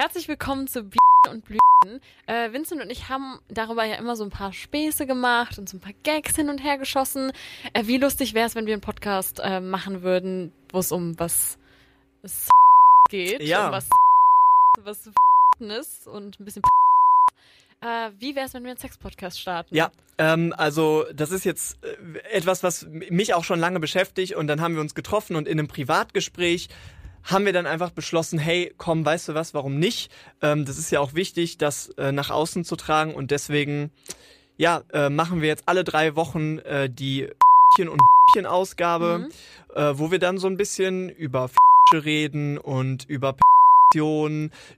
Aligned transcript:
Herzlich 0.00 0.28
willkommen 0.28 0.66
zu 0.66 0.82
Bienen 0.82 1.28
und 1.28 1.44
Blüten. 1.44 2.00
Äh, 2.26 2.54
Vincent 2.54 2.80
und 2.80 2.88
ich 2.88 3.10
haben 3.10 3.38
darüber 3.50 3.84
ja 3.84 3.96
immer 3.96 4.16
so 4.16 4.24
ein 4.24 4.30
paar 4.30 4.54
Späße 4.54 5.06
gemacht 5.06 5.58
und 5.58 5.68
so 5.68 5.76
ein 5.76 5.80
paar 5.80 5.92
Gags 6.04 6.36
hin 6.36 6.48
und 6.48 6.64
her 6.64 6.78
geschossen. 6.78 7.32
Äh, 7.74 7.82
wie 7.84 7.98
lustig 7.98 8.32
wäre 8.32 8.46
es, 8.46 8.54
wenn 8.54 8.64
wir 8.64 8.72
einen 8.72 8.80
Podcast 8.80 9.42
äh, 9.44 9.60
machen 9.60 10.00
würden, 10.00 10.54
wo 10.72 10.78
es 10.78 10.90
um 10.90 11.20
was 11.20 11.58
es 12.22 12.48
geht, 13.10 13.42
Ja. 13.42 13.66
um 13.66 13.72
was 13.72 13.90
was 14.82 15.10
ist 15.58 16.08
und 16.08 16.40
ein 16.40 16.44
bisschen 16.46 16.62
äh, 17.82 18.10
wie 18.18 18.34
wäre 18.34 18.46
es, 18.46 18.54
wenn 18.54 18.62
wir 18.62 18.70
einen 18.70 18.78
Sex-Podcast 18.78 19.38
starten? 19.38 19.74
Ja, 19.74 19.90
ähm, 20.16 20.54
also 20.56 21.04
das 21.12 21.30
ist 21.30 21.44
jetzt 21.44 21.78
äh, 21.84 22.20
etwas, 22.30 22.62
was 22.62 22.86
mich 22.86 23.34
auch 23.34 23.44
schon 23.44 23.60
lange 23.60 23.80
beschäftigt 23.80 24.34
und 24.34 24.46
dann 24.46 24.62
haben 24.62 24.76
wir 24.76 24.80
uns 24.80 24.94
getroffen 24.94 25.36
und 25.36 25.46
in 25.46 25.58
einem 25.58 25.68
Privatgespräch 25.68 26.70
haben 27.24 27.44
wir 27.44 27.52
dann 27.52 27.66
einfach 27.66 27.90
beschlossen, 27.90 28.38
hey, 28.38 28.72
komm, 28.78 29.04
weißt 29.04 29.28
du 29.28 29.34
was, 29.34 29.54
warum 29.54 29.78
nicht? 29.78 30.10
Ähm, 30.42 30.64
das 30.64 30.78
ist 30.78 30.90
ja 30.90 31.00
auch 31.00 31.14
wichtig, 31.14 31.58
das 31.58 31.88
äh, 31.98 32.12
nach 32.12 32.30
außen 32.30 32.64
zu 32.64 32.76
tragen 32.76 33.14
und 33.14 33.30
deswegen, 33.30 33.90
ja, 34.56 34.82
äh, 34.92 35.10
machen 35.10 35.40
wir 35.42 35.48
jetzt 35.48 35.64
alle 35.66 35.84
drei 35.84 36.16
Wochen 36.16 36.58
äh, 36.60 36.88
die 36.90 37.28
und 37.78 38.00
Ausgabe, 38.46 39.18
Mhm. 39.20 39.76
äh, 39.76 39.98
wo 39.98 40.10
wir 40.10 40.18
dann 40.18 40.38
so 40.38 40.46
ein 40.48 40.56
bisschen 40.56 41.08
über 41.08 41.50
reden 41.92 42.58
und 42.58 43.08
über 43.08 43.36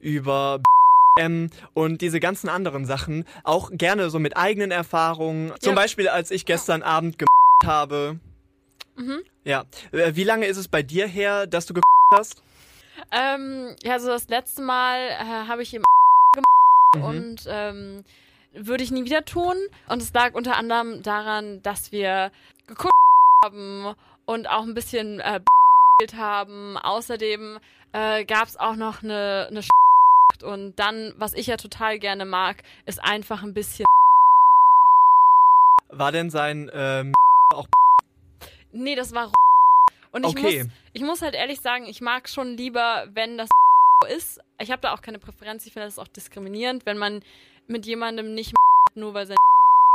über 0.00 0.60
M 1.18 1.50
und 1.74 2.00
diese 2.00 2.20
ganzen 2.20 2.48
anderen 2.48 2.84
Sachen. 2.86 3.24
Auch 3.42 3.70
gerne 3.72 4.10
so 4.10 4.18
mit 4.18 4.36
eigenen 4.36 4.70
Erfahrungen. 4.70 5.52
Zum 5.60 5.74
Ja. 5.74 5.80
Beispiel, 5.80 6.08
als 6.08 6.30
ich 6.30 6.46
gestern 6.46 6.82
Abend 6.82 7.18
gemacht 7.18 7.30
habe. 7.64 8.20
Mhm. 8.96 9.20
Ja. 9.44 9.64
Äh, 9.92 10.14
Wie 10.14 10.24
lange 10.24 10.46
ist 10.46 10.56
es 10.56 10.68
bei 10.68 10.82
dir 10.82 11.06
her, 11.06 11.46
dass 11.46 11.66
du 11.66 11.74
gemacht 11.74 11.84
hast? 12.14 12.42
Ähm, 13.12 13.76
ja, 13.82 13.98
so 13.98 14.08
das 14.08 14.28
letzte 14.28 14.62
Mal 14.62 14.98
äh, 15.08 15.48
habe 15.48 15.62
ich 15.62 15.74
im 15.74 15.84
Mhm. 16.96 17.04
und 17.04 17.44
ähm, 17.46 18.04
würde 18.52 18.82
ich 18.82 18.90
nie 18.90 19.04
wieder 19.04 19.24
tun. 19.24 19.56
Und 19.88 20.02
es 20.02 20.12
lag 20.12 20.34
unter 20.34 20.56
anderem 20.56 21.02
daran, 21.02 21.62
dass 21.62 21.92
wir 21.92 22.32
geguckt 22.66 22.92
haben 23.44 23.94
und 24.24 24.48
auch 24.48 24.62
ein 24.62 24.74
bisschen 24.74 25.20
äh, 25.20 25.40
haben. 26.14 26.78
Außerdem 26.78 27.58
äh, 27.92 28.24
gab 28.24 28.48
es 28.48 28.56
auch 28.56 28.76
noch 28.76 29.02
eine, 29.02 29.48
eine 29.50 29.62
und 30.42 30.76
dann, 30.76 31.12
was 31.18 31.34
ich 31.34 31.48
ja 31.48 31.58
total 31.58 31.98
gerne 31.98 32.24
mag, 32.24 32.62
ist 32.86 33.02
einfach 33.04 33.42
ein 33.42 33.52
bisschen. 33.52 33.84
War 35.90 36.12
denn 36.12 36.30
sein 36.30 36.70
ähm, 36.72 37.12
Nee, 38.72 38.94
das 38.94 39.12
war 39.12 39.30
und 40.12 40.24
ich 40.24 40.30
Okay. 40.30 40.64
muss, 40.64 40.72
ich 40.92 41.02
muss 41.02 41.22
halt 41.22 41.34
ehrlich 41.34 41.60
sagen, 41.60 41.84
ich 41.86 42.00
mag 42.00 42.28
schon 42.28 42.56
lieber, 42.56 43.06
wenn 43.12 43.38
das 43.38 43.48
ist. 44.16 44.40
Ich 44.58 44.70
habe 44.70 44.82
da 44.82 44.92
auch 44.94 45.02
keine 45.02 45.18
Präferenz. 45.18 45.66
Ich 45.66 45.72
finde 45.72 45.86
das 45.86 45.98
auch 45.98 46.08
diskriminierend, 46.08 46.86
wenn 46.86 46.98
man 46.98 47.22
mit 47.66 47.86
jemandem 47.86 48.34
nicht 48.34 48.54
nur 48.94 49.14
weil 49.14 49.26
sein 49.26 49.36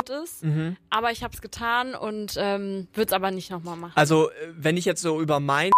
ist. 0.24 0.44
mhm. 0.44 0.78
Aber 0.90 1.12
ich 1.12 1.24
habe 1.24 1.34
es 1.34 1.42
getan 1.42 1.96
und 1.96 2.36
ähm, 2.38 2.88
würde 2.94 3.08
es 3.10 3.14
aber 3.14 3.32
nicht 3.32 3.50
nochmal 3.52 3.76
machen. 3.76 3.94
Also, 3.96 4.30
äh, 4.30 4.34
wenn 4.56 4.78
ich 4.78 4.86
jetzt 4.86 5.02
so 5.02 5.20
über 5.22 5.40
mein 5.40 5.72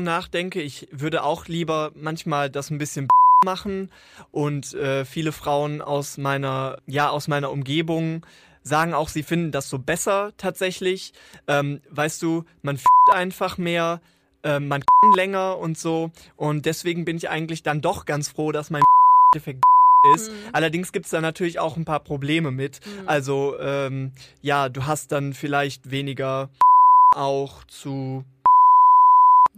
nachdenke, 0.00 0.62
ich 0.62 0.88
würde 0.90 1.22
auch 1.24 1.46
lieber 1.46 1.92
manchmal 1.94 2.48
das 2.50 2.70
ein 2.70 2.78
bisschen 2.78 3.08
machen 3.44 3.90
und 4.32 4.74
äh, 4.74 5.04
viele 5.04 5.32
Frauen 5.32 5.80
aus 5.82 6.18
meiner, 6.18 6.80
ja, 6.86 7.08
aus 7.10 7.26
meiner 7.28 7.50
Umgebung 7.50 8.24
sagen 8.62 8.94
auch, 8.94 9.08
sie 9.08 9.22
finden 9.22 9.52
das 9.52 9.68
so 9.70 9.78
besser 9.78 10.32
tatsächlich. 10.36 11.12
Ähm, 11.48 11.80
weißt 11.90 12.22
du, 12.22 12.44
man 12.62 12.78
einfach 13.12 13.58
mehr, 13.58 14.00
äh, 14.42 14.60
man 14.60 14.82
kann 14.82 15.12
länger 15.14 15.58
und 15.58 15.78
so 15.78 16.10
und 16.36 16.66
deswegen 16.66 17.04
bin 17.04 17.16
ich 17.16 17.28
eigentlich 17.28 17.62
dann 17.62 17.80
doch 17.80 18.04
ganz 18.04 18.28
froh, 18.28 18.52
dass 18.52 18.70
mein 18.70 18.82
Effekt 19.36 19.64
ist. 20.14 20.30
Mhm. 20.30 20.36
Allerdings 20.52 20.92
gibt's 20.92 21.10
da 21.10 21.20
natürlich 21.20 21.58
auch 21.58 21.76
ein 21.76 21.84
paar 21.84 22.00
Probleme 22.00 22.50
mit. 22.50 22.80
Mhm. 22.86 23.08
Also, 23.08 23.58
ähm, 23.58 24.12
ja, 24.42 24.68
du 24.68 24.86
hast 24.86 25.12
dann 25.12 25.34
vielleicht 25.34 25.90
weniger 25.90 26.50
auch 27.14 27.64
zu 27.64 28.24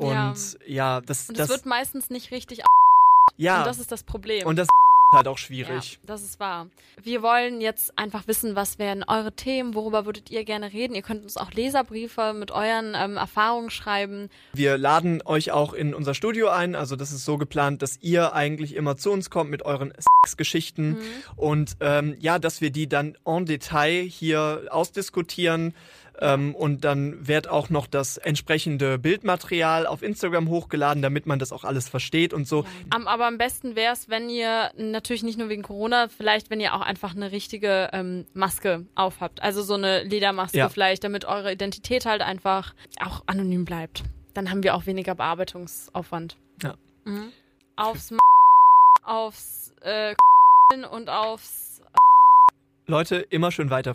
Ja. 0.00 0.30
und 0.30 0.58
ja, 0.66 1.00
das, 1.00 1.28
Und 1.28 1.38
es 1.38 1.46
das, 1.46 1.48
wird 1.50 1.66
meistens 1.66 2.10
nicht 2.10 2.30
richtig 2.30 2.62
ja, 3.38 3.58
und 3.58 3.66
das 3.66 3.78
ist 3.78 3.90
das 3.92 4.02
Problem. 4.02 4.46
und 4.46 4.56
das 4.56 4.68
halt 5.12 5.28
auch 5.28 5.38
schwierig. 5.38 5.92
Ja, 5.92 5.98
das 6.06 6.22
ist 6.22 6.40
wahr. 6.40 6.66
Wir 7.02 7.22
wollen 7.22 7.60
jetzt 7.60 7.98
einfach 7.98 8.26
wissen, 8.26 8.56
was 8.56 8.78
wären 8.78 9.04
eure 9.06 9.32
Themen, 9.32 9.74
worüber 9.74 10.06
würdet 10.06 10.30
ihr 10.30 10.44
gerne 10.44 10.72
reden. 10.72 10.94
Ihr 10.94 11.02
könnt 11.02 11.22
uns 11.22 11.36
auch 11.36 11.52
Leserbriefe 11.52 12.32
mit 12.32 12.50
euren 12.50 12.94
ähm, 12.96 13.16
Erfahrungen 13.16 13.70
schreiben. 13.70 14.30
Wir 14.52 14.78
laden 14.78 15.22
euch 15.24 15.50
auch 15.52 15.72
in 15.74 15.94
unser 15.94 16.14
Studio 16.14 16.48
ein. 16.48 16.74
Also 16.74 16.96
das 16.96 17.12
ist 17.12 17.24
so 17.24 17.38
geplant, 17.38 17.82
dass 17.82 17.98
ihr 18.02 18.32
eigentlich 18.34 18.74
immer 18.74 18.96
zu 18.96 19.10
uns 19.12 19.30
kommt 19.30 19.50
mit 19.50 19.62
euren 19.64 19.92
Sexgeschichten 20.24 20.90
Mhm. 20.92 20.98
und 21.36 21.76
ähm, 21.80 22.16
ja, 22.20 22.38
dass 22.38 22.60
wir 22.60 22.70
die 22.70 22.88
dann 22.88 23.16
en 23.24 23.46
Detail 23.46 24.02
hier 24.02 24.66
ausdiskutieren. 24.70 25.74
Ähm, 26.20 26.54
und 26.54 26.84
dann 26.84 27.26
wird 27.26 27.48
auch 27.48 27.70
noch 27.70 27.86
das 27.86 28.16
entsprechende 28.18 28.98
Bildmaterial 28.98 29.86
auf 29.86 30.02
Instagram 30.02 30.48
hochgeladen, 30.48 31.02
damit 31.02 31.26
man 31.26 31.38
das 31.38 31.52
auch 31.52 31.64
alles 31.64 31.88
versteht 31.88 32.32
und 32.34 32.46
so. 32.46 32.64
Am, 32.90 33.08
aber 33.08 33.26
am 33.26 33.38
besten 33.38 33.76
wäre 33.76 33.92
es, 33.92 34.08
wenn 34.08 34.28
ihr 34.28 34.70
natürlich 34.76 35.22
nicht 35.22 35.38
nur 35.38 35.48
wegen 35.48 35.62
Corona, 35.62 36.08
vielleicht 36.08 36.50
wenn 36.50 36.60
ihr 36.60 36.74
auch 36.74 36.80
einfach 36.80 37.14
eine 37.16 37.32
richtige 37.32 37.88
ähm, 37.92 38.26
Maske 38.34 38.86
aufhabt. 38.94 39.42
Also 39.42 39.62
so 39.62 39.74
eine 39.74 40.02
Ledermaske 40.04 40.58
Ja. 40.58 40.68
vielleicht, 40.68 41.04
damit 41.04 41.24
eure 41.24 41.52
Identität 41.52 42.06
halt 42.06 42.22
einfach 42.22 42.74
auch 43.00 43.22
anonym 43.26 43.64
bleibt. 43.64 44.02
Dann 44.34 44.50
haben 44.50 44.62
wir 44.62 44.74
auch 44.74 44.86
weniger 44.86 45.14
Bearbeitungsaufwand. 45.14 46.36
Ja. 46.62 46.74
Mhm. 47.04 47.32
Aufs 47.76 48.14
aufs 49.04 49.74
äh, 49.80 50.14
und 50.90 51.10
aufs 51.10 51.80
Leute, 52.86 53.16
immer 53.16 53.50
schön 53.50 53.70
weiter. 53.70 53.94